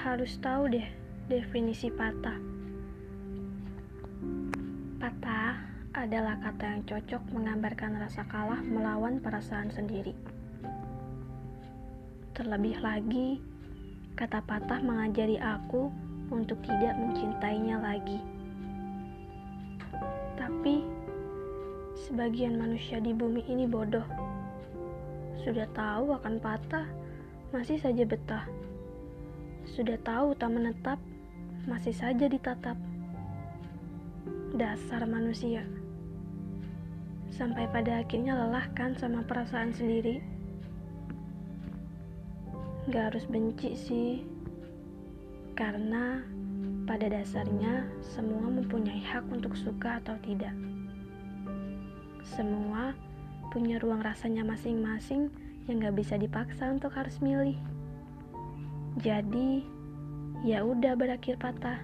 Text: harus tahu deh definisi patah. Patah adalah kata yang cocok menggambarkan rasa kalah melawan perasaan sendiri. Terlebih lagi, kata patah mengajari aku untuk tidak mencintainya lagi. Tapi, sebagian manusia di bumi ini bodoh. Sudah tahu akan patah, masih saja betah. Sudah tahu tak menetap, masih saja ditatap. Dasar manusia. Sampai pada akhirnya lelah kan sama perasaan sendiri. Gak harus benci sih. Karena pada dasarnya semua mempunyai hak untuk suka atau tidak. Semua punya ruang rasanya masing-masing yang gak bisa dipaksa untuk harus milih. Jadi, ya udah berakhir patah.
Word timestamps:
harus 0.00 0.40
tahu 0.40 0.72
deh 0.72 0.88
definisi 1.28 1.92
patah. 1.92 2.40
Patah 4.96 5.60
adalah 5.92 6.40
kata 6.40 6.64
yang 6.72 6.82
cocok 6.88 7.22
menggambarkan 7.36 8.00
rasa 8.00 8.24
kalah 8.32 8.64
melawan 8.64 9.20
perasaan 9.20 9.68
sendiri. 9.68 10.16
Terlebih 12.32 12.80
lagi, 12.80 13.44
kata 14.16 14.40
patah 14.40 14.80
mengajari 14.80 15.36
aku 15.36 15.92
untuk 16.32 16.56
tidak 16.64 16.96
mencintainya 16.96 17.76
lagi. 17.76 18.24
Tapi, 20.40 20.80
sebagian 22.08 22.56
manusia 22.56 23.04
di 23.04 23.12
bumi 23.12 23.44
ini 23.52 23.68
bodoh. 23.68 24.08
Sudah 25.44 25.68
tahu 25.76 26.16
akan 26.16 26.40
patah, 26.40 26.88
masih 27.52 27.76
saja 27.76 28.08
betah. 28.08 28.48
Sudah 29.70 29.94
tahu 30.02 30.34
tak 30.34 30.50
menetap, 30.50 30.98
masih 31.70 31.94
saja 31.94 32.26
ditatap. 32.26 32.74
Dasar 34.58 35.06
manusia. 35.06 35.62
Sampai 37.30 37.70
pada 37.70 38.02
akhirnya 38.02 38.34
lelah 38.34 38.66
kan 38.74 38.98
sama 38.98 39.22
perasaan 39.22 39.70
sendiri. 39.70 40.18
Gak 42.90 43.14
harus 43.14 43.30
benci 43.30 43.78
sih. 43.78 44.12
Karena 45.54 46.18
pada 46.90 47.06
dasarnya 47.06 47.86
semua 48.02 48.50
mempunyai 48.50 48.98
hak 49.06 49.22
untuk 49.30 49.54
suka 49.54 50.02
atau 50.02 50.18
tidak. 50.26 50.52
Semua 52.26 52.90
punya 53.54 53.78
ruang 53.78 54.02
rasanya 54.02 54.42
masing-masing 54.42 55.30
yang 55.70 55.78
gak 55.78 55.94
bisa 55.94 56.18
dipaksa 56.18 56.74
untuk 56.74 56.90
harus 56.98 57.22
milih. 57.22 57.54
Jadi, 59.00 59.64
ya 60.44 60.60
udah 60.60 60.92
berakhir 60.92 61.40
patah. 61.40 61.80